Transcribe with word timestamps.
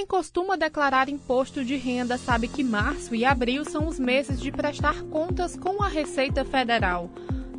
Quem 0.00 0.06
costuma 0.06 0.56
declarar 0.56 1.10
imposto 1.10 1.62
de 1.62 1.76
renda 1.76 2.16
sabe 2.16 2.48
que 2.48 2.64
março 2.64 3.14
e 3.14 3.22
abril 3.22 3.66
são 3.66 3.86
os 3.86 3.98
meses 3.98 4.40
de 4.40 4.50
prestar 4.50 5.02
contas 5.02 5.56
com 5.56 5.82
a 5.82 5.88
Receita 5.88 6.42
Federal. 6.42 7.10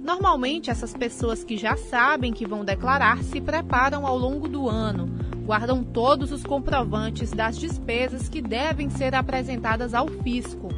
Normalmente, 0.03 0.71
essas 0.71 0.91
pessoas 0.91 1.43
que 1.43 1.55
já 1.55 1.77
sabem 1.77 2.33
que 2.33 2.47
vão 2.47 2.65
declarar 2.65 3.21
se 3.21 3.39
preparam 3.39 4.07
ao 4.07 4.17
longo 4.17 4.47
do 4.47 4.67
ano, 4.67 5.07
guardam 5.45 5.83
todos 5.83 6.31
os 6.31 6.41
comprovantes 6.41 7.29
das 7.29 7.59
despesas 7.59 8.27
que 8.27 8.41
devem 8.41 8.89
ser 8.89 9.13
apresentadas 9.13 9.93
ao 9.93 10.07
fisco. 10.07 10.69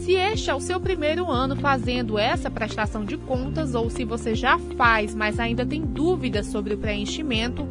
Se 0.00 0.12
este 0.12 0.48
é 0.48 0.54
o 0.54 0.60
seu 0.60 0.80
primeiro 0.80 1.30
ano 1.30 1.54
fazendo 1.54 2.18
essa 2.18 2.50
prestação 2.50 3.04
de 3.04 3.18
contas 3.18 3.74
ou 3.74 3.90
se 3.90 4.06
você 4.06 4.34
já 4.34 4.58
faz, 4.74 5.14
mas 5.14 5.38
ainda 5.38 5.66
tem 5.66 5.82
dúvidas 5.82 6.46
sobre 6.46 6.72
o 6.72 6.78
preenchimento, 6.78 7.68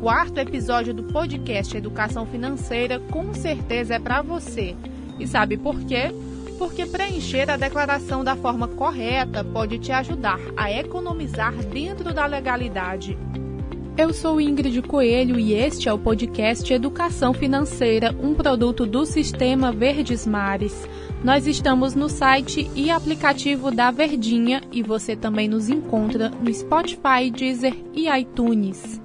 quarto 0.00 0.38
episódio 0.38 0.94
do 0.94 1.02
podcast 1.02 1.76
Educação 1.76 2.24
Financeira 2.24 2.98
com 3.10 3.34
certeza 3.34 3.96
é 3.96 3.98
para 3.98 4.22
você. 4.22 4.74
E 5.18 5.26
sabe 5.26 5.58
por 5.58 5.78
quê? 5.80 6.10
Porque 6.58 6.86
preencher 6.86 7.50
a 7.50 7.58
declaração 7.58 8.24
da 8.24 8.34
forma 8.34 8.66
correta 8.66 9.44
pode 9.44 9.78
te 9.78 9.92
ajudar 9.92 10.40
a 10.56 10.72
economizar 10.72 11.52
dentro 11.52 12.14
da 12.14 12.24
legalidade. 12.24 13.16
Eu 13.94 14.14
sou 14.14 14.40
Ingrid 14.40 14.80
Coelho 14.80 15.38
e 15.38 15.52
este 15.52 15.90
é 15.90 15.92
o 15.92 15.98
podcast 15.98 16.72
Educação 16.72 17.34
Financeira, 17.34 18.16
um 18.22 18.32
produto 18.32 18.86
do 18.86 19.04
Sistema 19.04 19.70
Verdes 19.70 20.26
Mares. 20.26 20.88
Nós 21.22 21.46
estamos 21.46 21.94
no 21.94 22.08
site 22.08 22.70
e 22.74 22.90
aplicativo 22.90 23.70
da 23.70 23.90
Verdinha 23.90 24.62
e 24.72 24.82
você 24.82 25.14
também 25.14 25.46
nos 25.46 25.68
encontra 25.68 26.30
no 26.30 26.52
Spotify, 26.54 27.30
Deezer 27.30 27.76
e 27.92 28.08
iTunes. 28.08 28.98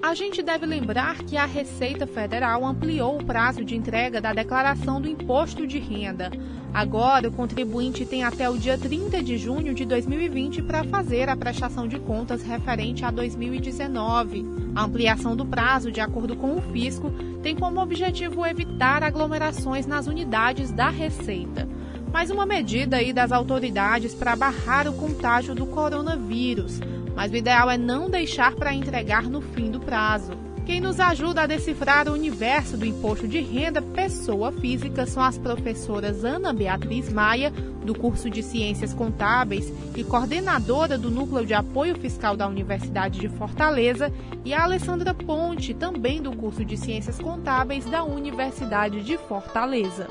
A 0.00 0.14
gente 0.14 0.42
deve 0.42 0.64
lembrar 0.64 1.18
que 1.24 1.36
a 1.36 1.44
Receita 1.44 2.06
Federal 2.06 2.64
ampliou 2.64 3.18
o 3.18 3.24
prazo 3.24 3.64
de 3.64 3.74
entrega 3.74 4.20
da 4.20 4.32
declaração 4.32 5.00
do 5.00 5.08
imposto 5.08 5.66
de 5.66 5.78
renda. 5.78 6.30
Agora, 6.72 7.28
o 7.28 7.32
contribuinte 7.32 8.06
tem 8.06 8.22
até 8.22 8.48
o 8.48 8.56
dia 8.56 8.78
30 8.78 9.20
de 9.22 9.36
junho 9.36 9.74
de 9.74 9.84
2020 9.84 10.62
para 10.62 10.84
fazer 10.84 11.28
a 11.28 11.36
prestação 11.36 11.88
de 11.88 11.98
contas 11.98 12.42
referente 12.42 13.04
a 13.04 13.10
2019. 13.10 14.46
A 14.74 14.84
ampliação 14.84 15.34
do 15.34 15.44
prazo, 15.44 15.90
de 15.90 16.00
acordo 16.00 16.36
com 16.36 16.54
o 16.54 16.62
fisco, 16.72 17.10
tem 17.42 17.56
como 17.56 17.80
objetivo 17.80 18.46
evitar 18.46 19.02
aglomerações 19.02 19.84
nas 19.84 20.06
unidades 20.06 20.70
da 20.70 20.90
Receita. 20.90 21.68
Mais 22.12 22.30
uma 22.30 22.46
medida 22.46 22.98
aí 22.98 23.12
das 23.12 23.32
autoridades 23.32 24.14
para 24.14 24.36
barrar 24.36 24.86
o 24.86 24.94
contágio 24.94 25.54
do 25.54 25.66
coronavírus 25.66 26.80
mas 27.18 27.32
o 27.32 27.36
ideal 27.36 27.68
é 27.68 27.76
não 27.76 28.08
deixar 28.08 28.54
para 28.54 28.72
entregar 28.72 29.24
no 29.24 29.40
fim 29.40 29.72
do 29.72 29.80
prazo. 29.80 30.34
Quem 30.64 30.80
nos 30.80 31.00
ajuda 31.00 31.42
a 31.42 31.46
decifrar 31.48 32.08
o 32.08 32.12
universo 32.12 32.76
do 32.76 32.86
imposto 32.86 33.26
de 33.26 33.40
renda 33.40 33.82
pessoa 33.82 34.52
física 34.52 35.04
são 35.04 35.20
as 35.20 35.36
professoras 35.36 36.24
Ana 36.24 36.52
Beatriz 36.52 37.12
Maia, 37.12 37.50
do 37.50 37.92
curso 37.92 38.30
de 38.30 38.40
Ciências 38.40 38.94
Contábeis 38.94 39.72
e 39.96 40.04
coordenadora 40.04 40.96
do 40.96 41.10
Núcleo 41.10 41.44
de 41.44 41.54
Apoio 41.54 41.98
Fiscal 41.98 42.36
da 42.36 42.46
Universidade 42.46 43.18
de 43.18 43.28
Fortaleza, 43.28 44.12
e 44.44 44.54
a 44.54 44.62
Alessandra 44.62 45.12
Ponte, 45.12 45.74
também 45.74 46.22
do 46.22 46.30
curso 46.36 46.64
de 46.64 46.76
Ciências 46.76 47.18
Contábeis 47.18 47.84
da 47.86 48.04
Universidade 48.04 49.02
de 49.02 49.18
Fortaleza. 49.18 50.06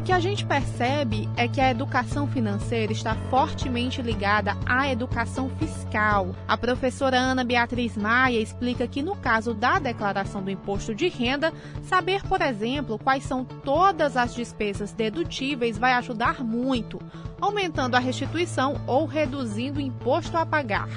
O 0.00 0.02
que 0.02 0.12
a 0.12 0.18
gente 0.18 0.46
percebe 0.46 1.28
é 1.36 1.46
que 1.46 1.60
a 1.60 1.70
educação 1.70 2.26
financeira 2.26 2.90
está 2.90 3.14
fortemente 3.28 4.00
ligada 4.00 4.56
à 4.64 4.90
educação 4.90 5.50
fiscal. 5.50 6.34
A 6.48 6.56
professora 6.56 7.18
Ana 7.18 7.44
Beatriz 7.44 7.98
Maia 7.98 8.40
explica 8.40 8.88
que, 8.88 9.02
no 9.02 9.14
caso 9.14 9.52
da 9.52 9.78
declaração 9.78 10.42
do 10.42 10.50
imposto 10.50 10.94
de 10.94 11.06
renda, 11.08 11.52
saber, 11.82 12.22
por 12.22 12.40
exemplo, 12.40 12.98
quais 12.98 13.24
são 13.24 13.44
todas 13.44 14.16
as 14.16 14.34
despesas 14.34 14.90
dedutíveis 14.90 15.76
vai 15.76 15.92
ajudar 15.92 16.42
muito, 16.42 16.98
aumentando 17.38 17.94
a 17.94 18.00
restituição 18.00 18.80
ou 18.86 19.04
reduzindo 19.04 19.80
o 19.80 19.82
imposto 19.82 20.38
a 20.38 20.46
pagar. 20.46 20.88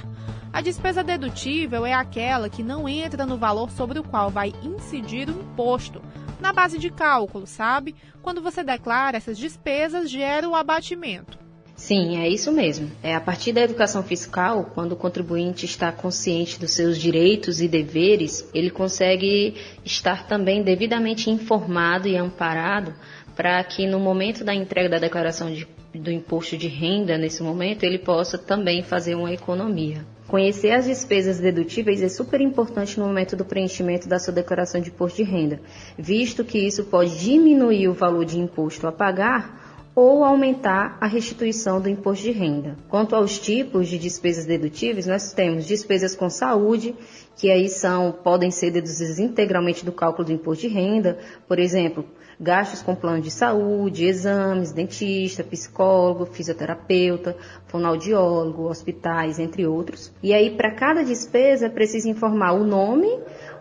A 0.54 0.62
despesa 0.62 1.04
dedutível 1.04 1.86
é 1.86 1.94
aquela 1.94 2.48
que 2.48 2.64
não 2.64 2.88
entra 2.88 3.26
no 3.26 3.38
valor 3.38 3.70
sobre 3.70 4.00
o 4.00 4.04
qual 4.04 4.30
vai 4.30 4.54
incidir 4.64 5.28
o 5.28 5.42
imposto 5.42 6.02
na 6.44 6.52
base 6.52 6.78
de 6.78 6.90
cálculo, 6.90 7.48
sabe? 7.48 7.96
Quando 8.22 8.42
você 8.42 8.62
declara 8.64 9.16
essas 9.16 9.38
despesas, 9.38 10.12
gera 10.12 10.48
o 10.48 10.54
abatimento. 10.54 11.40
Sim, 11.74 12.18
é 12.18 12.28
isso 12.28 12.52
mesmo. 12.52 12.92
É 13.02 13.16
a 13.16 13.22
partir 13.22 13.54
da 13.54 13.62
educação 13.62 14.04
fiscal, 14.04 14.72
quando 14.76 14.92
o 14.92 14.98
contribuinte 14.98 15.66
está 15.66 15.90
consciente 15.90 16.60
dos 16.60 16.72
seus 16.72 17.00
direitos 17.00 17.62
e 17.62 17.68
deveres, 17.68 18.48
ele 18.54 18.70
consegue 18.70 19.56
estar 19.86 20.28
também 20.28 20.62
devidamente 20.62 21.30
informado 21.30 22.10
e 22.10 22.18
amparado 22.18 22.94
para 23.36 23.64
que 23.64 23.88
no 23.88 24.00
momento 24.00 24.44
da 24.44 24.54
entrega 24.54 24.90
da 24.90 25.00
declaração 25.00 25.52
de, 25.52 25.66
do 25.96 26.12
imposto 26.12 26.58
de 26.58 26.68
renda, 26.68 27.18
nesse 27.18 27.42
momento, 27.42 27.84
ele 27.84 27.98
possa 27.98 28.38
também 28.38 28.84
fazer 28.84 29.16
uma 29.16 29.34
economia. 29.34 30.06
Conhecer 30.28 30.72
as 30.72 30.86
despesas 30.86 31.40
dedutíveis 31.40 32.02
é 32.02 32.10
super 32.10 32.40
importante 32.40 33.00
no 33.00 33.06
momento 33.06 33.36
do 33.36 33.46
preenchimento 33.46 34.08
da 34.08 34.18
sua 34.18 34.34
declaração 34.34 34.82
de 34.82 34.90
imposto 34.90 35.18
de 35.18 35.30
renda, 35.30 35.60
visto 35.98 36.44
que 36.44 36.58
isso 36.58 36.86
pode 36.86 37.20
diminuir 37.20 37.88
o 37.90 37.94
valor 37.94 38.26
de 38.26 38.40
imposto 38.40 38.88
a 38.88 38.92
pagar 38.92 39.62
ou 39.96 40.24
aumentar 40.24 40.98
a 41.00 41.06
restituição 41.06 41.80
do 41.80 41.88
imposto 41.88 42.24
de 42.24 42.32
renda. 42.32 42.76
Quanto 42.90 43.16
aos 43.16 43.38
tipos 43.38 43.88
de 43.88 44.00
despesas 44.00 44.46
dedutíveis, 44.46 45.06
nós 45.06 45.34
temos 45.34 45.68
despesas 45.68 46.16
com 46.16 46.30
saúde, 46.30 46.96
que 47.38 47.52
aí 47.52 47.70
são 47.70 48.12
podem 48.12 48.50
ser 48.50 48.72
deduzidas 48.72 49.20
integralmente 49.20 49.86
do 49.86 49.92
cálculo 49.92 50.26
do 50.26 50.32
imposto 50.32 50.68
de 50.68 50.74
renda, 50.74 51.20
por 51.48 51.60
exemplo, 51.60 52.06
gastos 52.40 52.82
com 52.82 52.96
plano 52.96 53.22
de 53.22 53.32
saúde, 53.32 54.06
exames, 54.06 54.72
dentista, 54.72 55.44
psicólogo, 55.44 56.26
fisioterapeuta, 56.26 57.36
fonoaudiólogo, 57.68 58.70
hospitais, 58.70 59.40
entre 59.40 59.66
outros. 59.66 60.12
E 60.22 60.34
aí, 60.34 60.52
para 60.56 60.72
cada 60.72 61.04
despesa, 61.04 61.70
preciso 61.70 62.10
informar 62.10 62.54
o 62.54 62.64
nome, 62.64 63.10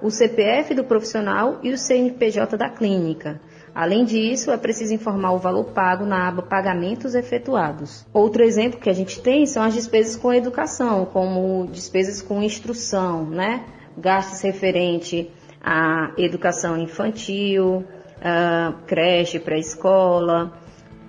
o 0.03 0.11
CPF 0.11 0.75
do 0.75 0.85
profissional 0.85 1.61
e 1.63 1.71
o 1.73 1.79
CNPJ 1.79 2.57
da 2.57 2.69
clínica. 2.69 3.41
Além 3.75 4.05
disso, 4.05 4.51
é 4.51 4.57
preciso 4.59 4.93
informar 4.93 5.33
o 5.33 5.39
valor 5.39 5.65
pago 5.65 6.05
na 6.05 6.29
aba 6.29 6.43
Pagamentos 6.43 7.15
Efetuados. 7.15 8.07
Outro 8.13 8.43
exemplo 8.43 8.79
que 8.79 8.91
a 8.91 8.93
gente 8.93 9.23
tem 9.23 9.47
são 9.47 9.63
as 9.63 9.73
despesas 9.73 10.15
com 10.15 10.33
educação, 10.33 11.07
como 11.07 11.67
despesas 11.69 12.21
com 12.21 12.43
instrução, 12.43 13.25
né? 13.25 13.65
Gastos 13.97 14.43
referente 14.43 15.31
à 15.63 16.13
educação 16.19 16.77
infantil, 16.77 17.85
uh, 18.23 18.75
creche, 18.87 19.39
pré-escola, 19.39 20.53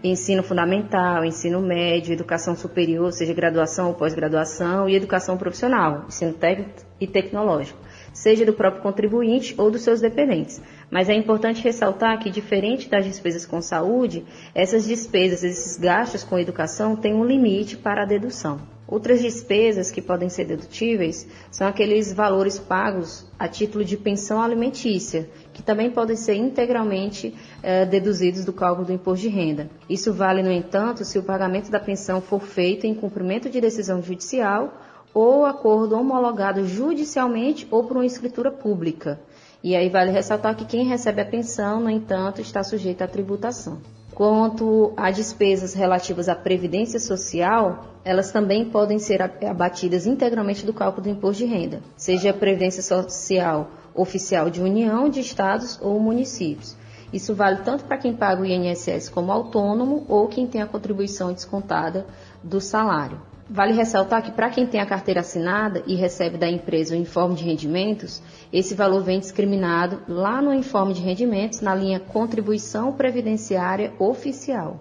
ensino 0.04 0.44
fundamental, 0.44 1.24
ensino 1.24 1.62
médio, 1.62 2.12
educação 2.12 2.56
superior, 2.56 3.14
seja 3.14 3.34
graduação 3.34 3.88
ou 3.88 3.94
pós-graduação, 3.94 4.90
e 4.90 4.96
educação 4.96 5.38
profissional, 5.38 6.06
ensino 6.08 6.34
técnico 6.34 6.72
e 7.00 7.08
tecnológico, 7.08 7.80
seja 8.12 8.46
do 8.46 8.54
próprio 8.54 8.84
contribuinte 8.84 9.56
ou 9.58 9.72
dos 9.72 9.82
seus 9.82 10.02
dependentes. 10.02 10.62
Mas 10.92 11.08
é 11.08 11.14
importante 11.14 11.64
ressaltar 11.64 12.20
que, 12.20 12.30
diferente 12.30 12.90
das 12.90 13.06
despesas 13.06 13.46
com 13.46 13.62
saúde, 13.62 14.26
essas 14.54 14.86
despesas, 14.86 15.44
esses 15.44 15.78
gastos 15.78 16.24
com 16.24 16.38
educação 16.38 16.96
têm 16.96 17.14
um 17.14 17.24
limite 17.24 17.78
para 17.78 18.04
a 18.04 18.06
dedução. 18.06 18.60
Outras 18.94 19.24
despesas 19.24 19.90
que 19.90 20.04
podem 20.04 20.30
ser 20.30 20.46
dedutíveis 20.46 21.28
são 21.50 21.66
aqueles 21.66 22.14
valores 22.14 22.60
pagos 22.60 23.26
a 23.40 23.48
título 23.48 23.84
de 23.84 23.98
pensão 23.98 24.40
alimentícia, 24.40 25.28
que 25.52 25.64
também 25.64 25.90
podem 25.90 26.16
ser 26.16 26.36
integralmente 26.36 27.34
eh, 27.64 27.88
deduzidos 27.88 28.46
do 28.46 28.54
cálculo 28.54 28.86
do 28.86 28.94
imposto 28.94 29.28
de 29.28 29.36
renda. 29.36 29.68
Isso 29.90 30.14
vale, 30.14 30.44
no 30.44 30.52
entanto, 30.52 31.04
se 31.04 31.18
o 31.18 31.24
pagamento 31.24 31.72
da 31.72 31.80
pensão 31.80 32.22
for 32.22 32.40
feito 32.40 32.86
em 32.86 32.94
cumprimento 32.94 33.50
de 33.50 33.60
decisão 33.60 34.00
judicial 34.00 34.72
ou 35.12 35.44
acordo 35.44 35.98
homologado 35.98 36.64
judicialmente 36.64 37.68
ou 37.72 37.86
por 37.86 37.98
uma 37.98 38.06
escritura 38.06 38.52
pública. 38.52 39.20
E 39.64 39.76
aí 39.76 39.90
vale 39.90 40.12
ressaltar 40.12 40.56
que 40.56 40.66
quem 40.66 40.86
recebe 40.86 41.20
a 41.20 41.26
pensão, 41.26 41.80
no 41.80 41.90
entanto, 41.90 42.42
está 42.42 42.64
sujeito 42.64 43.02
à 43.02 43.08
tributação. 43.08 43.82
Quanto 44.16 44.94
a 44.96 45.10
despesas 45.10 45.74
relativas 45.74 46.30
à 46.30 46.36
previdência 46.36 47.00
social, 47.00 47.86
elas 48.06 48.32
também 48.32 48.66
podem 48.66 49.00
ser 49.00 49.22
abatidas 49.22 50.06
integralmente 50.06 50.66
do 50.66 50.74
cálculo 50.74 51.04
do 51.04 51.10
imposto 51.10 51.44
de 51.44 51.50
renda, 51.50 51.82
seja 51.98 52.30
a 52.30 52.34
previdência 52.34 52.84
social 52.84 53.72
oficial 53.96 54.50
de 54.50 54.62
União, 54.62 55.10
de 55.10 55.20
estados 55.20 55.80
ou 55.82 56.00
municípios. 56.00 56.76
Isso 57.12 57.34
vale 57.34 57.58
tanto 57.58 57.86
para 57.86 57.98
quem 57.98 58.14
paga 58.14 58.42
o 58.42 58.46
INSS 58.46 59.10
como 59.10 59.32
autônomo 59.32 60.04
ou 60.08 60.28
quem 60.28 60.48
tem 60.48 60.62
a 60.62 60.68
contribuição 60.68 61.32
descontada 61.32 62.06
do 62.44 62.60
salário. 62.60 63.20
Vale 63.50 63.74
ressaltar 63.74 64.24
que 64.24 64.32
para 64.32 64.50
quem 64.50 64.66
tem 64.66 64.80
a 64.80 64.86
carteira 64.86 65.20
assinada 65.20 65.84
e 65.86 65.96
recebe 65.96 66.38
da 66.38 66.50
empresa 66.50 66.96
o 66.96 66.98
informe 66.98 67.36
de 67.36 67.44
rendimentos, 67.44 68.22
esse 68.52 68.74
valor 68.74 69.04
vem 69.04 69.20
discriminado 69.20 70.02
lá 70.08 70.42
no 70.42 70.54
informe 70.54 70.94
de 70.94 71.02
rendimentos 71.02 71.62
na 71.62 71.76
linha 71.76 72.00
Contribuição 72.00 72.94
Previdenciária 72.94 73.94
Oficial. 74.00 74.80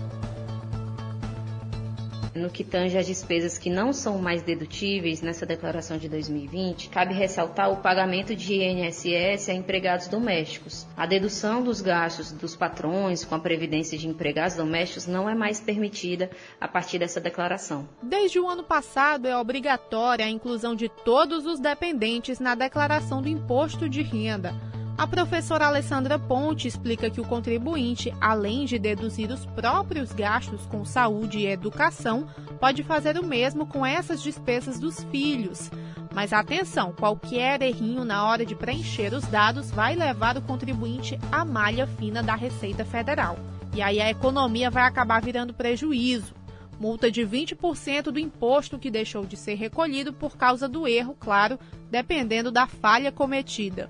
No 2.33 2.49
que 2.49 2.63
tange 2.63 2.97
às 2.97 3.05
despesas 3.05 3.57
que 3.57 3.69
não 3.69 3.91
são 3.91 4.17
mais 4.17 4.41
dedutíveis 4.41 5.21
nessa 5.21 5.45
declaração 5.45 5.97
de 5.97 6.07
2020, 6.07 6.87
cabe 6.89 7.13
ressaltar 7.13 7.69
o 7.69 7.77
pagamento 7.77 8.33
de 8.33 8.53
INSS 8.53 9.49
a 9.49 9.53
empregados 9.53 10.07
domésticos. 10.07 10.87
A 10.95 11.05
dedução 11.05 11.61
dos 11.61 11.81
gastos 11.81 12.31
dos 12.31 12.55
patrões 12.55 13.25
com 13.25 13.35
a 13.35 13.39
previdência 13.39 13.97
de 13.97 14.07
empregados 14.07 14.55
domésticos 14.55 15.07
não 15.07 15.29
é 15.29 15.35
mais 15.35 15.59
permitida 15.59 16.29
a 16.59 16.69
partir 16.69 16.99
dessa 16.99 17.19
declaração. 17.19 17.87
Desde 18.01 18.39
o 18.39 18.47
ano 18.47 18.63
passado 18.63 19.27
é 19.27 19.35
obrigatória 19.35 20.25
a 20.25 20.29
inclusão 20.29 20.73
de 20.73 20.87
todos 20.87 21.45
os 21.45 21.59
dependentes 21.59 22.39
na 22.39 22.55
declaração 22.55 23.21
do 23.21 23.27
imposto 23.27 23.89
de 23.89 24.01
renda. 24.01 24.70
A 24.97 25.07
professora 25.07 25.65
Alessandra 25.65 26.19
Ponte 26.19 26.67
explica 26.67 27.09
que 27.09 27.19
o 27.19 27.25
contribuinte, 27.25 28.13
além 28.21 28.65
de 28.65 28.77
deduzir 28.77 29.31
os 29.31 29.45
próprios 29.45 30.11
gastos 30.11 30.65
com 30.67 30.85
saúde 30.85 31.39
e 31.39 31.47
educação, 31.47 32.27
pode 32.59 32.83
fazer 32.83 33.17
o 33.17 33.25
mesmo 33.25 33.65
com 33.65 33.85
essas 33.85 34.21
despesas 34.21 34.79
dos 34.79 35.03
filhos. 35.05 35.71
Mas 36.13 36.33
atenção, 36.33 36.91
qualquer 36.91 37.61
errinho 37.61 38.03
na 38.03 38.25
hora 38.25 38.45
de 38.45 38.53
preencher 38.53 39.13
os 39.13 39.25
dados 39.25 39.71
vai 39.71 39.95
levar 39.95 40.37
o 40.37 40.41
contribuinte 40.41 41.17
à 41.31 41.43
malha 41.43 41.87
fina 41.87 42.21
da 42.21 42.35
Receita 42.35 42.85
Federal. 42.85 43.39
E 43.73 43.81
aí 43.81 44.01
a 44.01 44.09
economia 44.09 44.69
vai 44.69 44.83
acabar 44.83 45.21
virando 45.21 45.53
prejuízo. 45.53 46.35
Multa 46.79 47.09
de 47.09 47.21
20% 47.21 48.05
do 48.05 48.19
imposto 48.19 48.77
que 48.77 48.91
deixou 48.91 49.25
de 49.25 49.37
ser 49.37 49.53
recolhido 49.55 50.11
por 50.11 50.35
causa 50.35 50.67
do 50.67 50.87
erro, 50.87 51.15
claro, 51.17 51.57
dependendo 51.89 52.51
da 52.51 52.67
falha 52.67 53.11
cometida. 53.11 53.89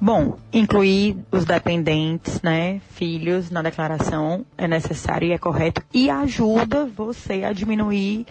Bom, 0.00 0.36
incluir 0.52 1.16
os 1.30 1.44
dependentes, 1.44 2.42
né, 2.42 2.80
filhos 2.90 3.50
na 3.50 3.62
declaração 3.62 4.44
é 4.56 4.68
necessário 4.68 5.28
e 5.28 5.32
é 5.32 5.38
correto 5.38 5.82
e 5.92 6.10
ajuda 6.10 6.84
você 6.84 7.44
a 7.44 7.52
diminuir 7.52 8.26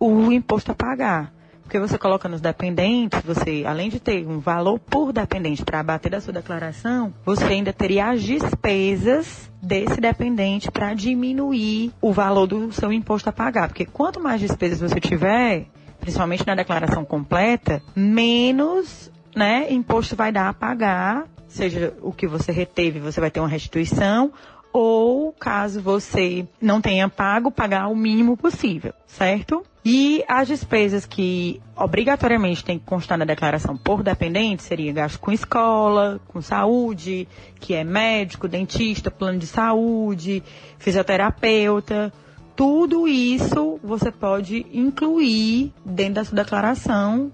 o 0.00 0.32
imposto 0.32 0.72
a 0.72 0.74
pagar. 0.74 1.32
Porque 1.62 1.80
você 1.80 1.98
coloca 1.98 2.28
nos 2.28 2.40
dependentes, 2.40 3.20
você, 3.22 3.64
além 3.66 3.90
de 3.90 3.98
ter 3.98 4.24
um 4.24 4.38
valor 4.38 4.78
por 4.78 5.12
dependente 5.12 5.64
para 5.64 5.80
abater 5.80 6.12
da 6.12 6.20
sua 6.20 6.32
declaração, 6.32 7.12
você 7.24 7.44
ainda 7.44 7.72
teria 7.72 8.10
as 8.10 8.22
despesas 8.22 9.50
desse 9.60 10.00
dependente 10.00 10.70
para 10.70 10.94
diminuir 10.94 11.92
o 12.00 12.12
valor 12.12 12.46
do 12.46 12.72
seu 12.72 12.92
imposto 12.92 13.28
a 13.28 13.32
pagar. 13.32 13.66
Porque 13.68 13.84
quanto 13.84 14.20
mais 14.20 14.40
despesas 14.40 14.78
você 14.78 15.00
tiver, 15.00 15.66
principalmente 16.00 16.46
na 16.46 16.54
declaração 16.54 17.04
completa, 17.04 17.82
menos 17.96 19.10
né, 19.36 19.70
imposto 19.70 20.16
vai 20.16 20.32
dar 20.32 20.48
a 20.48 20.54
pagar, 20.54 21.26
seja 21.46 21.94
o 22.00 22.10
que 22.10 22.26
você 22.26 22.50
reteve, 22.50 22.98
você 22.98 23.20
vai 23.20 23.30
ter 23.30 23.38
uma 23.38 23.48
restituição, 23.48 24.32
ou 24.72 25.30
caso 25.32 25.80
você 25.80 26.46
não 26.60 26.80
tenha 26.80 27.08
pago, 27.08 27.50
pagar 27.50 27.88
o 27.88 27.94
mínimo 27.94 28.36
possível, 28.36 28.94
certo? 29.06 29.62
E 29.84 30.24
as 30.26 30.48
despesas 30.48 31.06
que 31.06 31.60
obrigatoriamente 31.76 32.64
tem 32.64 32.78
que 32.78 32.84
constar 32.84 33.16
na 33.16 33.24
declaração 33.24 33.76
por 33.76 34.02
dependente 34.02 34.62
seria 34.62 34.92
gasto 34.92 35.20
com 35.20 35.30
escola, 35.30 36.18
com 36.28 36.42
saúde, 36.42 37.28
que 37.60 37.74
é 37.74 37.84
médico, 37.84 38.48
dentista, 38.48 39.10
plano 39.10 39.38
de 39.38 39.46
saúde, 39.46 40.42
fisioterapeuta. 40.78 42.12
Tudo 42.56 43.06
isso 43.06 43.78
você 43.84 44.10
pode 44.10 44.66
incluir 44.72 45.72
dentro 45.84 46.14
da 46.14 46.24
sua 46.24 46.36
declaração 46.36 47.30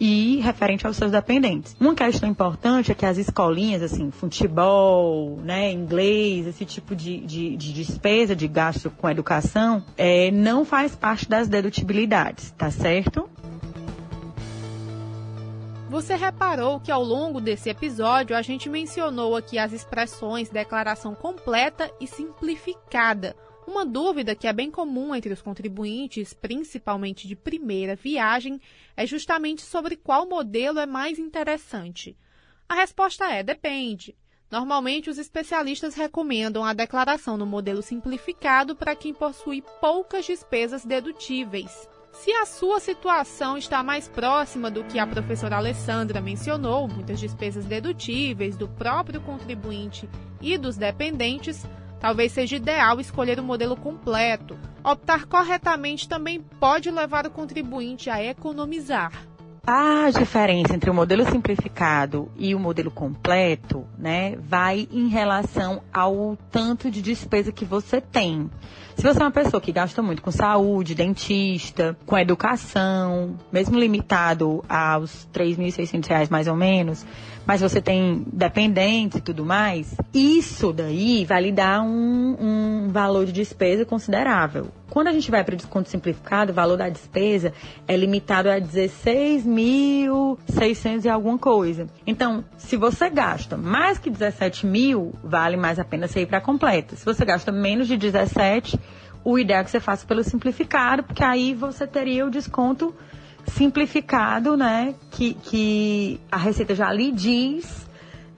e 0.00 0.40
referente 0.40 0.86
aos 0.86 0.96
seus 0.96 1.12
dependentes. 1.12 1.76
Uma 1.80 1.94
questão 1.94 2.28
importante 2.28 2.92
é 2.92 2.94
que 2.94 3.06
as 3.06 3.18
escolinhas, 3.18 3.82
assim, 3.82 4.10
futebol, 4.10 5.38
né, 5.42 5.70
inglês, 5.72 6.46
esse 6.46 6.64
tipo 6.64 6.94
de, 6.94 7.18
de, 7.18 7.56
de 7.56 7.72
despesa, 7.72 8.34
de 8.34 8.48
gasto 8.48 8.90
com 8.90 9.08
educação, 9.08 9.84
é, 9.96 10.30
não 10.30 10.64
faz 10.64 10.94
parte 10.94 11.28
das 11.28 11.48
dedutibilidades, 11.48 12.50
tá 12.52 12.70
certo? 12.70 13.28
Você 15.88 16.16
reparou 16.16 16.80
que 16.80 16.90
ao 16.90 17.02
longo 17.02 17.40
desse 17.40 17.70
episódio 17.70 18.36
a 18.36 18.42
gente 18.42 18.68
mencionou 18.68 19.36
aqui 19.36 19.56
as 19.56 19.72
expressões 19.72 20.48
declaração 20.48 21.14
completa 21.14 21.90
e 22.00 22.06
simplificada 22.06 23.36
uma 23.66 23.84
dúvida 23.84 24.34
que 24.34 24.46
é 24.46 24.52
bem 24.52 24.70
comum 24.70 25.14
entre 25.14 25.32
os 25.32 25.42
contribuintes, 25.42 26.32
principalmente 26.32 27.26
de 27.26 27.34
primeira 27.34 27.96
viagem, 27.96 28.60
é 28.96 29.06
justamente 29.06 29.62
sobre 29.62 29.96
qual 29.96 30.28
modelo 30.28 30.78
é 30.78 30.86
mais 30.86 31.18
interessante. 31.18 32.16
A 32.68 32.74
resposta 32.74 33.26
é: 33.26 33.42
depende. 33.42 34.16
Normalmente, 34.50 35.10
os 35.10 35.18
especialistas 35.18 35.94
recomendam 35.94 36.64
a 36.64 36.72
declaração 36.72 37.36
no 37.36 37.44
modelo 37.44 37.82
simplificado 37.82 38.76
para 38.76 38.94
quem 38.94 39.12
possui 39.12 39.62
poucas 39.80 40.24
despesas 40.24 40.84
dedutíveis. 40.84 41.88
Se 42.12 42.32
a 42.32 42.46
sua 42.46 42.80
situação 42.80 43.58
está 43.58 43.82
mais 43.82 44.08
próxima 44.08 44.70
do 44.70 44.84
que 44.84 44.98
a 44.98 45.06
professora 45.06 45.56
Alessandra 45.56 46.20
mencionou, 46.20 46.88
muitas 46.88 47.20
despesas 47.20 47.66
dedutíveis 47.66 48.56
do 48.56 48.68
próprio 48.68 49.20
contribuinte 49.20 50.08
e 50.40 50.56
dos 50.56 50.76
dependentes, 50.76 51.66
Talvez 52.00 52.32
seja 52.32 52.56
ideal 52.56 53.00
escolher 53.00 53.38
o 53.40 53.42
modelo 53.42 53.76
completo. 53.76 54.58
Optar 54.84 55.26
corretamente 55.26 56.08
também 56.08 56.40
pode 56.40 56.90
levar 56.90 57.26
o 57.26 57.30
contribuinte 57.30 58.10
a 58.10 58.22
economizar. 58.22 59.12
A 59.68 60.10
diferença 60.16 60.76
entre 60.76 60.88
o 60.88 60.94
modelo 60.94 61.28
simplificado 61.28 62.30
e 62.36 62.54
o 62.54 62.58
modelo 62.60 62.88
completo, 62.88 63.84
né, 63.98 64.36
vai 64.38 64.86
em 64.92 65.08
relação 65.08 65.82
ao 65.92 66.38
tanto 66.52 66.88
de 66.88 67.02
despesa 67.02 67.50
que 67.50 67.64
você 67.64 68.00
tem. 68.00 68.48
Se 68.94 69.02
você 69.02 69.18
é 69.18 69.24
uma 69.24 69.30
pessoa 69.32 69.60
que 69.60 69.72
gasta 69.72 70.00
muito 70.00 70.22
com 70.22 70.30
saúde, 70.30 70.94
dentista, 70.94 71.96
com 72.06 72.16
educação, 72.16 73.36
mesmo 73.50 73.76
limitado 73.76 74.64
aos 74.68 75.24
R$ 75.34 75.44
3.600 75.44 76.30
mais 76.30 76.46
ou 76.46 76.54
menos, 76.54 77.04
mas 77.44 77.60
você 77.60 77.80
tem 77.80 78.24
dependentes 78.32 79.18
e 79.18 79.20
tudo 79.20 79.44
mais, 79.44 79.96
isso 80.14 80.72
daí 80.72 81.24
vai 81.24 81.42
lhe 81.42 81.52
dar 81.52 81.82
um, 81.82 82.36
um 82.40 82.88
valor 82.92 83.26
de 83.26 83.32
despesa 83.32 83.84
considerável. 83.84 84.68
Quando 84.88 85.08
a 85.08 85.12
gente 85.12 85.30
vai 85.30 85.44
para 85.44 85.54
o 85.54 85.56
desconto 85.56 85.90
simplificado, 85.90 86.52
o 86.52 86.54
valor 86.54 86.76
da 86.76 86.88
despesa 86.88 87.52
é 87.88 87.96
limitado 87.96 88.48
a 88.48 88.60
16.600 88.60 91.04
e 91.04 91.08
alguma 91.08 91.38
coisa. 91.38 91.88
Então, 92.06 92.44
se 92.56 92.76
você 92.76 93.10
gasta 93.10 93.56
mais 93.56 93.98
que 93.98 94.08
17 94.08 94.66
mil, 94.66 95.12
vale 95.22 95.56
mais 95.56 95.78
a 95.78 95.84
pena 95.84 96.08
você 96.08 96.22
ir 96.22 96.26
para 96.26 96.40
completa. 96.40 96.96
Se 96.96 97.04
você 97.04 97.24
gasta 97.24 97.50
menos 97.50 97.88
de 97.88 97.96
17, 97.96 98.78
o 99.24 99.38
ideal 99.38 99.60
é 99.60 99.64
que 99.64 99.70
você 99.70 99.80
faça 99.80 100.06
pelo 100.06 100.22
simplificado, 100.22 101.02
porque 101.02 101.24
aí 101.24 101.52
você 101.52 101.86
teria 101.86 102.24
o 102.24 102.30
desconto 102.30 102.94
simplificado, 103.46 104.56
né? 104.56 104.94
Que, 105.10 105.34
que 105.34 106.20
a 106.30 106.36
Receita 106.36 106.74
já 106.74 106.92
lhe 106.92 107.10
diz, 107.10 107.88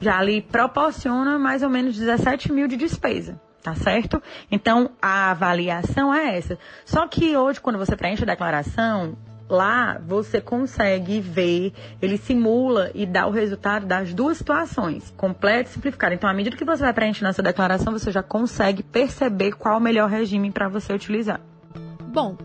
já 0.01 0.23
lhe 0.23 0.41
proporciona 0.41 1.39
mais 1.39 1.63
ou 1.63 1.69
menos 1.69 1.97
17 1.97 2.53
mil 2.53 2.67
de 2.67 2.77
despesa. 2.77 3.39
Tá 3.69 3.75
certo? 3.75 4.23
Então, 4.51 4.93
a 5.01 5.31
avaliação 5.31 6.15
é 6.15 6.39
essa. 6.39 6.59
Só 6.87 7.07
que 7.07 7.37
hoje, 7.37 7.61
quando 7.61 7.79
você 7.79 7.95
preenche 7.95 8.23
a 8.23 8.27
declaração, 8.27 9.15
lá 9.47 10.01
você 10.07 10.41
consegue 10.41 11.21
ver, 11.21 11.75
ele 12.01 12.17
simula 12.17 12.91
e 12.95 13.05
dá 13.05 13.27
o 13.27 13.31
resultado 13.31 13.85
das 13.85 14.15
duas 14.15 14.39
situações, 14.39 15.13
completo 15.19 15.69
e 15.69 15.73
simplificado. 15.75 16.15
Então, 16.15 16.31
à 16.31 16.33
medida 16.33 16.57
que 16.57 16.65
você 16.65 16.83
vai 16.83 16.95
preenchendo 16.95 17.29
essa 17.29 17.43
declaração, 17.43 17.93
você 17.93 18.11
já 18.11 18.23
consegue 18.23 18.83
perceber 18.83 19.53
qual 19.53 19.77
o 19.77 19.81
melhor 19.83 20.09
regime 20.09 20.51
para 20.51 20.67
você 20.67 20.95
utilizar. 20.95 21.39
Bom, 22.07 22.39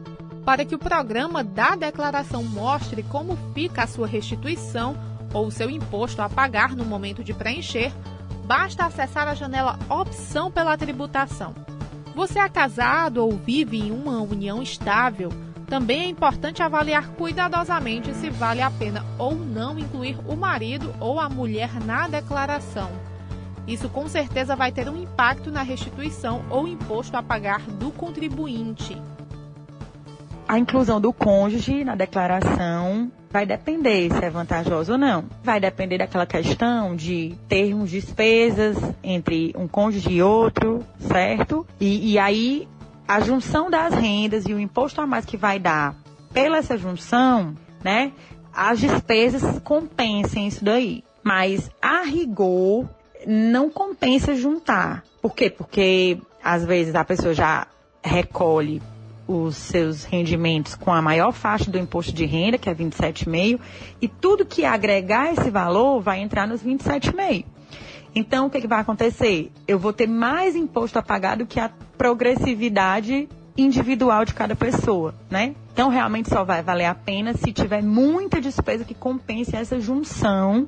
para 0.44 0.66
que 0.66 0.76
o 0.76 0.80
programa 0.80 1.42
da 1.42 1.74
declaração 1.74 2.44
mostre 2.44 3.02
como 3.02 3.38
fica 3.54 3.84
a 3.84 3.88
sua 3.88 4.08
restituição 4.08 4.98
ou 5.34 5.48
o 5.48 5.52
seu 5.52 5.70
imposto 5.70 6.22
a 6.22 6.28
pagar 6.28 6.76
no 6.76 6.84
momento 6.84 7.24
de 7.24 7.34
preencher, 7.34 7.94
Basta 8.44 8.86
acessar 8.86 9.28
a 9.28 9.34
janela 9.34 9.80
Opção 9.90 10.52
pela 10.52 10.78
Tributação. 10.78 11.54
Você 12.14 12.40
é 12.40 12.50
casado 12.50 13.18
ou 13.18 13.32
vive 13.38 13.78
em 13.80 13.92
uma 13.92 14.22
união 14.22 14.62
estável? 14.62 15.32
Também 15.66 16.02
é 16.02 16.10
importante 16.10 16.62
avaliar 16.62 17.08
cuidadosamente 17.10 18.14
se 18.14 18.30
vale 18.30 18.62
a 18.62 18.70
pena 18.70 19.06
ou 19.18 19.34
não 19.34 19.80
incluir 19.80 20.18
o 20.28 20.36
marido 20.36 20.94
ou 21.00 21.20
a 21.20 21.30
mulher 21.30 21.74
na 21.86 22.08
declaração. 22.08 22.92
Isso 23.66 23.88
com 23.88 24.10
certeza 24.10 24.56
vai 24.56 24.72
ter 24.72 24.90
um 24.90 25.02
impacto 25.02 25.50
na 25.50 25.62
restituição 25.62 26.44
ou 26.50 26.68
imposto 26.68 27.16
a 27.16 27.24
pagar 27.24 27.62
do 27.62 27.92
contribuinte. 27.92 29.02
A 30.54 30.60
inclusão 30.60 31.02
do 31.02 31.12
cônjuge 31.12 31.84
na 31.84 31.96
declaração 31.96 33.12
vai 33.32 33.44
depender 33.44 34.14
se 34.14 34.24
é 34.24 34.30
vantajoso 34.30 34.92
ou 34.92 34.98
não. 35.00 35.26
Vai 35.44 35.60
depender 35.60 35.98
daquela 35.98 36.28
questão 36.28 36.96
de 36.96 37.36
termos 37.50 37.90
despesas 37.90 38.78
entre 39.04 39.52
um 39.58 39.68
cônjuge 39.68 40.12
e 40.12 40.22
outro, 40.22 40.86
certo? 41.00 41.66
E, 41.80 42.12
e 42.12 42.20
aí 42.20 42.68
a 43.08 43.20
junção 43.20 43.68
das 43.68 43.96
rendas 43.96 44.46
e 44.46 44.54
o 44.54 44.60
imposto 44.60 45.02
a 45.02 45.08
mais 45.08 45.26
que 45.26 45.38
vai 45.38 45.58
dar 45.58 45.96
pela 46.32 46.58
essa 46.58 46.78
junção, 46.78 47.56
né? 47.84 48.12
As 48.56 48.80
despesas 48.80 49.58
compensem 49.64 50.48
isso 50.48 50.64
daí. 50.64 51.04
Mas 51.24 51.72
a 51.82 52.04
rigor 52.04 52.88
não 53.26 53.72
compensa 53.72 54.36
juntar. 54.36 55.04
Por 55.20 55.34
quê? 55.34 55.50
Porque 55.50 56.20
às 56.44 56.64
vezes 56.64 56.94
a 56.94 57.04
pessoa 57.04 57.34
já 57.34 57.66
recolhe 58.04 58.84
os 59.28 59.56
seus 59.56 60.04
rendimentos 60.04 60.76
com 60.76 60.92
a 60.92 61.02
maior 61.02 61.32
faixa 61.32 61.72
do 61.72 61.78
imposto 61.78 62.12
de 62.12 62.26
renda, 62.26 62.58
que 62.58 62.70
é 62.70 62.76
27,5, 62.76 63.60
e 64.02 64.08
tudo 64.08 64.46
que 64.46 64.66
agregar 64.66 65.32
esse 65.32 65.50
valor 65.50 66.02
vai 66.02 66.20
entrar 66.20 66.48
nos 66.48 66.64
27,5. 66.64 67.46
Então, 68.16 68.46
o 68.46 68.50
que, 68.50 68.62
que 68.62 68.68
vai 68.68 68.80
acontecer? 68.80 69.52
Eu 69.68 69.80
vou 69.80 69.92
ter 69.92 70.08
mais 70.08 70.56
imposto 70.56 71.00
a 71.00 71.02
pagar 71.02 71.38
do 71.38 71.48
que 71.48 71.60
a 71.60 71.70
progressividade 71.98 73.28
individual 73.58 74.26
de 74.26 74.34
cada 74.34 74.56
pessoa, 74.56 75.16
né? 75.30 75.56
Então, 75.74 75.90
realmente 75.90 76.30
só 76.30 76.44
vai 76.44 76.62
valer 76.62 76.86
a 76.86 76.96
pena 76.96 77.34
se 77.34 77.52
tiver 77.52 77.82
muita 77.82 78.40
despesa 78.40 78.84
que 78.84 78.94
compense 78.94 79.56
essa 79.56 79.80
junção 79.80 80.68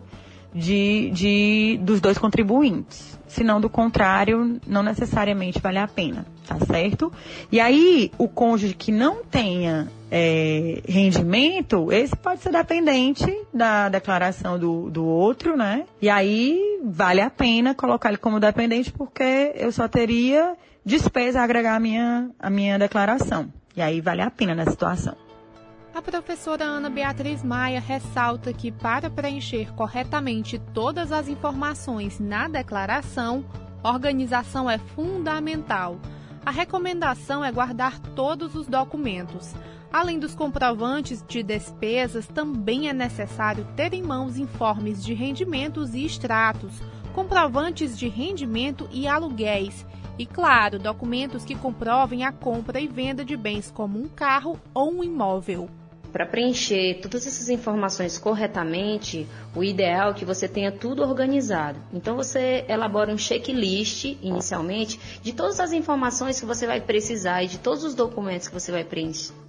de, 0.56 1.10
de, 1.12 1.80
dos 1.84 2.00
dois 2.00 2.18
contribuintes. 2.18 3.20
Senão, 3.28 3.60
do 3.60 3.70
contrário, 3.70 4.62
não 4.66 4.82
necessariamente 4.82 5.60
vale 5.60 5.78
a 5.78 5.88
pena, 5.88 6.26
tá 6.48 6.58
certo? 6.66 7.12
E 7.52 7.60
aí, 7.60 8.10
o 8.18 8.30
cônjuge 8.30 8.74
que 8.74 8.94
não 8.94 9.26
tenha 9.26 9.90
é, 10.10 10.82
rendimento, 10.88 11.92
esse 11.92 12.16
pode 12.16 12.42
ser 12.42 12.54
dependente 12.54 13.26
da 13.54 13.90
declaração 13.90 14.58
do, 14.58 14.90
do 14.90 15.04
outro, 15.04 15.58
né? 15.58 15.84
E 16.02 16.10
aí, 16.10 16.80
vale 16.86 17.20
a 17.20 17.30
pena 17.30 17.76
colocar 17.76 18.08
ele 18.08 18.18
como 18.18 18.40
dependente, 18.40 18.94
porque 18.94 19.52
eu 19.56 19.72
só 19.74 19.90
teria 19.90 20.56
despesa 20.86 21.42
a 21.42 21.44
agregar 21.44 21.76
a 21.76 21.80
minha, 21.80 22.30
a 22.40 22.50
minha 22.50 22.80
declaração. 22.80 23.52
E 23.76 23.82
aí, 23.82 24.00
vale 24.00 24.22
a 24.22 24.32
pena 24.32 24.56
na 24.56 24.66
situação. 24.66 25.25
A 25.96 26.02
professora 26.02 26.66
Ana 26.66 26.90
Beatriz 26.90 27.42
Maia 27.42 27.80
ressalta 27.80 28.52
que, 28.52 28.70
para 28.70 29.10
preencher 29.10 29.74
corretamente 29.76 30.60
todas 30.74 31.10
as 31.10 31.30
informações 31.30 32.20
na 32.20 32.50
declaração, 32.50 33.46
organização 33.82 34.70
é 34.70 34.78
fundamental. 34.78 35.98
A 36.46 36.52
recomendação 36.52 37.46
é 37.46 37.50
guardar 37.50 37.98
todos 38.14 38.56
os 38.56 38.68
documentos. 38.68 39.56
Além 39.90 40.20
dos 40.20 40.36
comprovantes 40.36 41.24
de 41.26 41.42
despesas, 41.42 42.28
também 42.28 42.90
é 42.90 42.94
necessário 42.94 43.66
ter 43.78 43.94
em 43.94 44.04
mãos 44.04 44.38
informes 44.38 45.02
de 45.02 45.14
rendimentos 45.14 45.96
e 45.96 46.06
extratos, 46.06 46.74
comprovantes 47.14 47.98
de 47.98 48.10
rendimento 48.10 48.86
e 48.92 49.08
aluguéis, 49.08 49.86
e, 50.20 50.26
claro, 50.26 50.78
documentos 50.78 51.46
que 51.46 51.56
comprovem 51.56 52.26
a 52.26 52.34
compra 52.34 52.82
e 52.82 52.88
venda 52.88 53.24
de 53.24 53.38
bens 53.38 53.72
como 53.72 53.98
um 53.98 54.10
carro 54.10 54.60
ou 54.74 54.92
um 54.92 55.02
imóvel 55.02 55.70
para 56.16 56.26
preencher 56.26 57.02
todas 57.02 57.28
essas 57.28 57.50
informações 57.50 58.18
corretamente, 58.18 59.28
o 59.54 59.62
ideal 59.62 60.12
é 60.12 60.14
que 60.14 60.24
você 60.24 60.48
tenha 60.48 60.72
tudo 60.72 61.04
organizado. 61.04 61.78
Então 61.92 62.16
você 62.16 62.64
elabora 62.70 63.12
um 63.12 63.18
checklist 63.18 64.06
inicialmente 64.22 64.98
de 65.22 65.34
todas 65.34 65.60
as 65.60 65.74
informações 65.74 66.40
que 66.40 66.46
você 66.46 66.66
vai 66.66 66.80
precisar 66.80 67.44
e 67.44 67.48
de 67.48 67.58
todos 67.58 67.84
os 67.84 67.94
documentos 67.94 68.48
que 68.48 68.54
você 68.54 68.72
vai, 68.72 68.88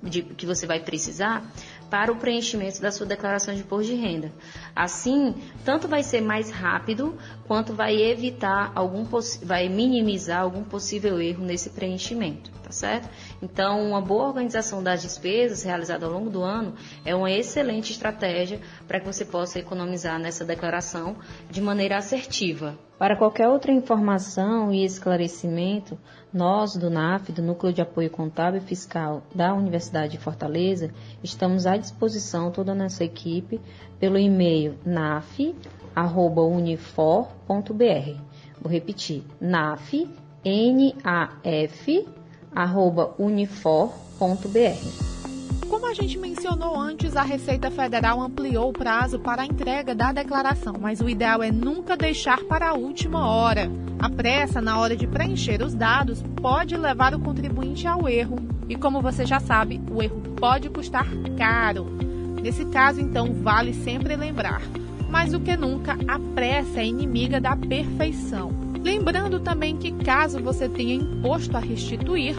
de, 0.02 0.22
que 0.22 0.44
você 0.44 0.66
vai 0.66 0.80
precisar 0.80 1.48
para 1.88 2.10
o 2.10 2.16
preenchimento 2.16 2.82
da 2.82 2.90
sua 2.90 3.06
declaração 3.06 3.54
de 3.54 3.60
imposto 3.60 3.92
de 3.92 3.94
renda. 3.96 4.32
Assim, 4.74 5.36
tanto 5.64 5.86
vai 5.86 6.02
ser 6.02 6.20
mais 6.20 6.50
rápido 6.50 7.16
quanto 7.46 7.72
vai 7.72 7.96
evitar 7.96 8.72
algum 8.74 9.04
vai 9.42 9.68
minimizar 9.68 10.42
algum 10.42 10.62
possível 10.62 11.20
erro 11.20 11.44
nesse 11.44 11.70
preenchimento, 11.70 12.50
tá 12.62 12.70
certo? 12.70 13.08
Então, 13.42 13.82
uma 13.88 14.00
boa 14.00 14.26
organização 14.26 14.82
das 14.82 15.02
despesas 15.02 15.62
realizada 15.62 16.06
ao 16.06 16.12
longo 16.12 16.28
do 16.28 16.42
ano 16.42 16.74
é 17.04 17.14
uma 17.14 17.30
excelente 17.30 17.92
estratégia 17.92 18.60
para 18.86 19.00
que 19.00 19.06
você 19.06 19.24
possa 19.24 19.58
economizar 19.58 20.18
nessa 20.18 20.44
declaração 20.44 21.16
de 21.50 21.60
maneira 21.60 21.96
assertiva. 21.96 22.76
Para 22.98 23.14
qualquer 23.14 23.46
outra 23.46 23.70
informação 23.70 24.72
e 24.72 24.82
esclarecimento, 24.82 25.98
nós 26.32 26.76
do 26.76 26.88
NAF, 26.88 27.30
do 27.30 27.42
Núcleo 27.42 27.72
de 27.72 27.82
Apoio 27.82 28.10
Contábil 28.10 28.60
e 28.60 28.64
Fiscal 28.64 29.22
da 29.34 29.52
Universidade 29.52 30.12
de 30.12 30.18
Fortaleza, 30.18 30.90
estamos 31.22 31.66
à 31.66 31.76
disposição 31.76 32.50
toda 32.50 32.72
a 32.72 32.74
nossa 32.74 33.04
equipe 33.04 33.60
pelo 34.00 34.18
e-mail 34.18 34.78
naf@unifor.br. 35.96 38.20
Vou 38.60 38.70
repetir: 38.70 39.24
naf 39.40 40.06
N-A-F 40.44 42.06
unifor.br. 43.18 43.86
Como 45.68 45.86
a 45.86 45.94
gente 45.94 46.16
mencionou 46.16 46.78
antes, 46.78 47.16
a 47.16 47.22
Receita 47.22 47.70
Federal 47.70 48.20
ampliou 48.20 48.70
o 48.70 48.72
prazo 48.72 49.18
para 49.18 49.42
a 49.42 49.46
entrega 49.46 49.94
da 49.94 50.12
declaração, 50.12 50.74
mas 50.80 51.00
o 51.00 51.08
ideal 51.08 51.42
é 51.42 51.50
nunca 51.50 51.96
deixar 51.96 52.44
para 52.44 52.68
a 52.68 52.74
última 52.74 53.28
hora. 53.28 53.68
A 53.98 54.08
pressa 54.08 54.60
na 54.60 54.78
hora 54.78 54.96
de 54.96 55.08
preencher 55.08 55.60
os 55.62 55.74
dados 55.74 56.22
pode 56.40 56.76
levar 56.76 57.14
o 57.14 57.18
contribuinte 57.18 57.86
ao 57.86 58.08
erro, 58.08 58.36
e 58.68 58.76
como 58.76 59.02
você 59.02 59.26
já 59.26 59.40
sabe, 59.40 59.82
o 59.90 60.00
erro 60.00 60.20
pode 60.36 60.70
custar 60.70 61.08
caro. 61.36 61.86
Nesse 62.40 62.64
caso, 62.66 63.00
então, 63.00 63.32
vale 63.32 63.74
sempre 63.74 64.14
lembrar: 64.14 64.62
mais 65.08 65.32
do 65.32 65.40
que 65.40 65.56
nunca, 65.56 65.96
a 66.06 66.18
pressa 66.34 66.80
é 66.80 66.86
inimiga 66.86 67.40
da 67.40 67.56
perfeição. 67.56 68.50
Lembrando 68.82 69.40
também 69.40 69.76
que 69.76 69.92
caso 69.92 70.42
você 70.42 70.68
tenha 70.68 70.94
imposto 70.94 71.56
a 71.56 71.60
restituir, 71.60 72.36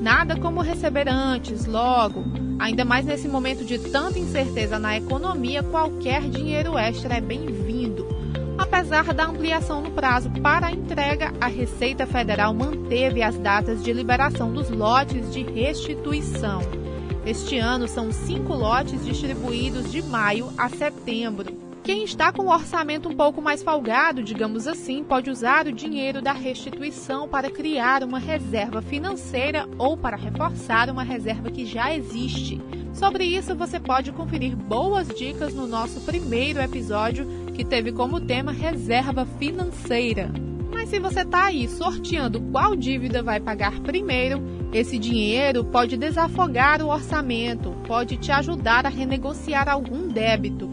nada 0.00 0.36
como 0.36 0.60
receber 0.60 1.08
antes, 1.08 1.64
logo. 1.66 2.24
Ainda 2.58 2.84
mais 2.84 3.06
nesse 3.06 3.28
momento 3.28 3.64
de 3.64 3.78
tanta 3.78 4.18
incerteza 4.18 4.78
na 4.78 4.96
economia, 4.96 5.62
qualquer 5.62 6.22
dinheiro 6.28 6.76
extra 6.76 7.16
é 7.16 7.20
bem-vindo. 7.20 8.06
Apesar 8.58 9.12
da 9.12 9.26
ampliação 9.26 9.82
no 9.82 9.90
prazo 9.90 10.30
para 10.42 10.68
a 10.68 10.72
entrega, 10.72 11.32
a 11.40 11.46
Receita 11.46 12.06
Federal 12.06 12.54
manteve 12.54 13.22
as 13.22 13.38
datas 13.38 13.82
de 13.82 13.92
liberação 13.92 14.52
dos 14.52 14.70
lotes 14.70 15.32
de 15.32 15.42
restituição. 15.42 16.60
Este 17.24 17.58
ano 17.58 17.86
são 17.86 18.12
cinco 18.12 18.54
lotes 18.54 19.04
distribuídos 19.04 19.90
de 19.90 20.02
maio 20.02 20.48
a 20.56 20.68
setembro. 20.68 21.65
Quem 21.86 22.02
está 22.02 22.32
com 22.32 22.42
o 22.42 22.52
orçamento 22.52 23.08
um 23.08 23.14
pouco 23.14 23.40
mais 23.40 23.62
folgado, 23.62 24.20
digamos 24.20 24.66
assim, 24.66 25.04
pode 25.04 25.30
usar 25.30 25.68
o 25.68 25.72
dinheiro 25.72 26.20
da 26.20 26.32
restituição 26.32 27.28
para 27.28 27.48
criar 27.48 28.02
uma 28.02 28.18
reserva 28.18 28.82
financeira 28.82 29.68
ou 29.78 29.96
para 29.96 30.16
reforçar 30.16 30.90
uma 30.90 31.04
reserva 31.04 31.48
que 31.48 31.64
já 31.64 31.94
existe. 31.94 32.60
Sobre 32.92 33.22
isso, 33.22 33.54
você 33.54 33.78
pode 33.78 34.10
conferir 34.10 34.56
boas 34.56 35.06
dicas 35.06 35.54
no 35.54 35.64
nosso 35.64 36.00
primeiro 36.00 36.60
episódio, 36.60 37.24
que 37.54 37.64
teve 37.64 37.92
como 37.92 38.20
tema 38.20 38.50
reserva 38.50 39.24
financeira. 39.38 40.28
Mas 40.72 40.88
se 40.88 40.98
você 40.98 41.20
está 41.20 41.44
aí 41.44 41.68
sorteando 41.68 42.40
qual 42.50 42.74
dívida 42.74 43.22
vai 43.22 43.38
pagar 43.38 43.78
primeiro, 43.82 44.42
esse 44.72 44.98
dinheiro 44.98 45.64
pode 45.64 45.96
desafogar 45.96 46.82
o 46.82 46.88
orçamento, 46.88 47.70
pode 47.86 48.16
te 48.16 48.32
ajudar 48.32 48.86
a 48.86 48.88
renegociar 48.88 49.68
algum 49.68 50.08
débito. 50.08 50.68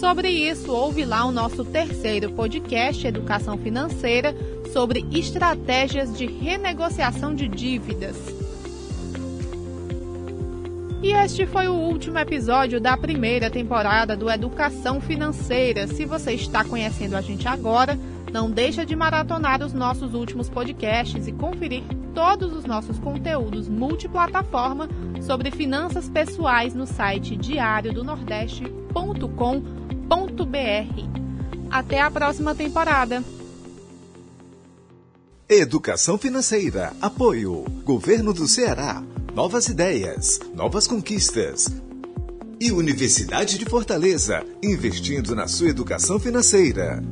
Sobre 0.00 0.28
isso, 0.28 0.72
ouve 0.72 1.04
lá 1.06 1.24
o 1.24 1.32
nosso 1.32 1.64
terceiro 1.64 2.30
podcast 2.32 3.06
Educação 3.06 3.56
Financeira 3.56 4.34
sobre 4.70 5.06
estratégias 5.10 6.14
de 6.14 6.26
renegociação 6.26 7.34
de 7.34 7.48
dívidas. 7.48 8.14
E 11.02 11.12
este 11.12 11.46
foi 11.46 11.66
o 11.68 11.72
último 11.72 12.18
episódio 12.18 12.78
da 12.78 12.94
primeira 12.94 13.50
temporada 13.50 14.14
do 14.14 14.30
Educação 14.30 15.00
Financeira. 15.00 15.86
Se 15.86 16.04
você 16.04 16.34
está 16.34 16.62
conhecendo 16.62 17.16
a 17.16 17.22
gente 17.22 17.48
agora, 17.48 17.98
não 18.30 18.50
deixa 18.50 18.84
de 18.84 18.94
maratonar 18.94 19.62
os 19.62 19.72
nossos 19.72 20.12
últimos 20.12 20.50
podcasts 20.50 21.26
e 21.26 21.32
conferir 21.32 21.84
todos 22.14 22.52
os 22.52 22.66
nossos 22.66 22.98
conteúdos 22.98 23.66
multiplataforma 23.66 24.90
sobre 25.22 25.50
finanças 25.50 26.06
pessoais 26.06 26.74
no 26.74 26.86
site 26.86 27.34
diariodonordeste.com.br. 27.34 29.85
Até 31.70 32.00
a 32.00 32.10
próxima 32.10 32.54
temporada! 32.54 33.22
Educação 35.48 36.18
financeira. 36.18 36.92
Apoio. 37.00 37.64
Governo 37.84 38.32
do 38.32 38.48
Ceará. 38.48 39.02
Novas 39.32 39.68
ideias. 39.68 40.40
Novas 40.54 40.88
conquistas. 40.88 41.68
E 42.60 42.72
Universidade 42.72 43.56
de 43.58 43.64
Fortaleza. 43.64 44.44
Investindo 44.62 45.36
na 45.36 45.46
sua 45.46 45.68
educação 45.68 46.18
financeira. 46.18 47.02